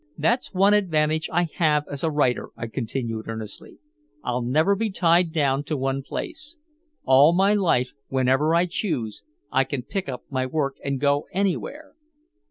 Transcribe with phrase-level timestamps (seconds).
[0.17, 3.77] "That's one advantage I have as a writer," I continued earnestly.
[4.23, 6.57] "I'll never be tied down to one place.
[7.05, 11.93] All my life whenever I choose I can pick up my work and go anywhere."